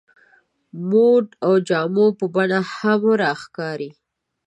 [0.73, 3.91] د موډ او جامو په بڼه کې هم راښکاري.